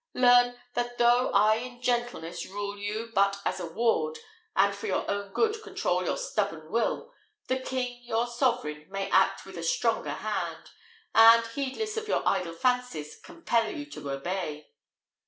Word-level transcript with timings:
Learn, 0.15 0.59
that 0.73 0.97
though 0.97 1.29
I 1.31 1.57
in 1.57 1.79
gentleness 1.79 2.47
rule 2.47 2.75
you 2.75 3.11
but 3.13 3.37
as 3.45 3.59
a 3.59 3.67
ward, 3.67 4.17
and 4.55 4.73
for 4.73 4.87
your 4.87 5.05
own 5.07 5.31
good 5.31 5.61
control 5.61 6.03
your 6.03 6.17
stubborn 6.17 6.71
will, 6.71 7.13
the 7.45 7.59
king, 7.59 8.01
your 8.01 8.25
sovereign, 8.25 8.87
may 8.89 9.11
act 9.11 9.45
with 9.45 9.57
a 9.59 9.63
stronger 9.63 10.09
hand, 10.09 10.71
and, 11.13 11.45
heedless 11.45 11.97
of 11.97 12.07
your 12.07 12.27
idle 12.27 12.55
fancies, 12.55 13.15
compel 13.23 13.69
you 13.71 13.85
to 13.91 14.09
obey." 14.09 14.71